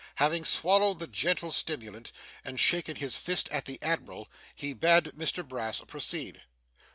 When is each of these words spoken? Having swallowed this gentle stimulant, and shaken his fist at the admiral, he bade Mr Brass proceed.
Having 0.15 0.45
swallowed 0.45 0.97
this 0.97 1.09
gentle 1.09 1.51
stimulant, 1.51 2.11
and 2.43 2.59
shaken 2.59 2.95
his 2.95 3.17
fist 3.17 3.47
at 3.49 3.65
the 3.65 3.77
admiral, 3.83 4.29
he 4.55 4.73
bade 4.73 5.03
Mr 5.15 5.47
Brass 5.47 5.79
proceed. 5.81 6.41